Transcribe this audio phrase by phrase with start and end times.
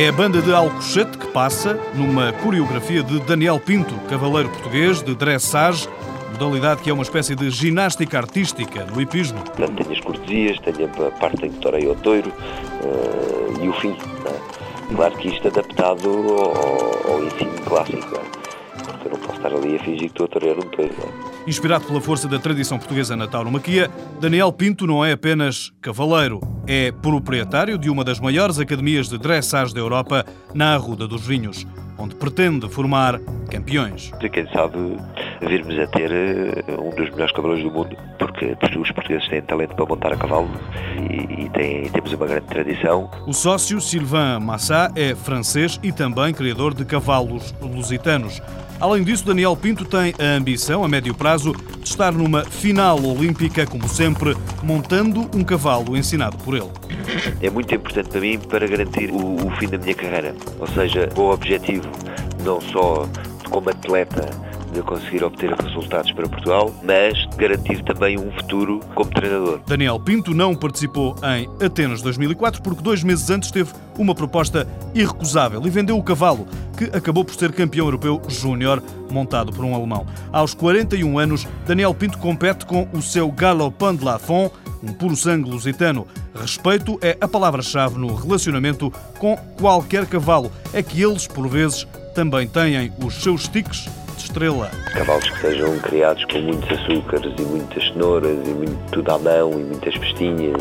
[0.00, 5.14] É a banda de Alcochete que passa numa coreografia de Daniel Pinto, cavaleiro português de
[5.14, 5.86] dressage,
[6.30, 9.40] modalidade que é uma espécie de ginástica artística no hipismo.
[9.56, 13.96] Tenho as cortesias, tenho a parte em que torei o touro uh, e o fim.
[14.26, 14.94] É?
[14.94, 18.40] Claro que isto adaptado ao, ao ensino clássico, é?
[18.82, 20.90] porque eu não posso estar ali a fingir que estou a torear um touro.
[20.90, 21.30] É?
[21.48, 23.90] Inspirado pela força da tradição portuguesa na tauromaquia,
[24.20, 29.74] Daniel Pinto não é apenas cavaleiro, é proprietário de uma das maiores academias de dressage
[29.74, 30.24] da Europa,
[30.54, 31.66] na Arruda dos Vinhos,
[31.98, 33.18] onde pretende formar
[33.50, 34.10] campeões.
[34.32, 34.96] Quem sabe
[35.40, 39.74] virmos a ter eh, um dos melhores cavaleiros do mundo, porque os portugueses têm talento
[39.74, 40.50] para montar a cavalo
[40.96, 43.10] e, e têm, temos uma grande tradição.
[43.26, 48.40] O sócio Sylvain Massat é francês e também criador de cavalos lusitanos.
[48.80, 53.66] Além disso, Daniel Pinto tem a ambição, a médio prazo, de estar numa final olímpica,
[53.66, 56.70] como sempre, montando um cavalo ensinado por ele.
[57.42, 60.34] É muito importante para mim para garantir o, o fim da minha carreira.
[60.58, 61.90] Ou seja, o objetivo
[62.42, 63.06] não só
[63.50, 64.30] como atleta
[64.72, 69.60] de conseguir obter resultados para Portugal, mas garantir também um futuro como treinador.
[69.66, 75.60] Daniel Pinto não participou em Atenas 2004 porque dois meses antes teve uma proposta irrecusável
[75.64, 76.46] e vendeu o cavalo,
[76.76, 80.06] que acabou por ser campeão europeu júnior, montado por um alemão.
[80.32, 84.50] Aos 41 anos, Daniel Pinto compete com o seu Galopin de Lafon,
[84.82, 86.06] um puro sangue lusitano.
[86.34, 90.50] Respeito é a palavra-chave no relacionamento com qualquer cavalo.
[90.72, 93.88] É que eles, por vezes, também têm os seus tiques
[94.24, 94.70] estrela.
[94.92, 99.52] Cavalos que sejam criados com muitos açúcares e muitas cenouras e muito tudo à mão
[99.52, 100.56] e muitas festinhas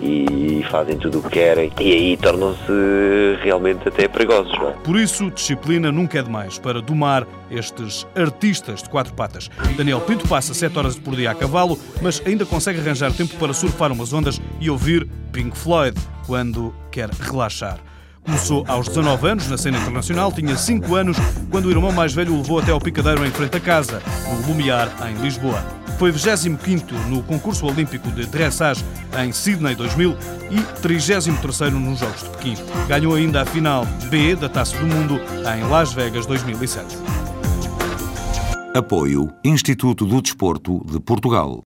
[0.00, 4.52] e, e fazem tudo o que querem e aí tornam-se realmente até perigosos.
[4.58, 4.72] Não é?
[4.84, 9.50] Por isso, disciplina nunca é demais para domar estes artistas de quatro patas.
[9.76, 13.52] Daniel Pinto passa sete horas por dia a cavalo, mas ainda consegue arranjar tempo para
[13.52, 17.78] surfar umas ondas e ouvir Pink Floyd quando quer relaxar.
[18.24, 21.16] Começou aos 19 anos na cena internacional, tinha 5 anos
[21.50, 24.46] quando o irmão mais velho o levou até ao picadeiro em frente à casa, no
[24.46, 25.60] Lumiar, em Lisboa.
[25.98, 28.84] Foi 25 no concurso olímpico de dressage
[29.18, 30.16] em Sydney 2000
[30.50, 31.26] e 33
[31.72, 32.54] nos Jogos de Pequim.
[32.88, 35.20] Ganhou ainda a final B da Taça do Mundo
[35.54, 36.96] em Las Vegas 2007.
[38.74, 41.60] Apoio Instituto do Desporto de Portugal.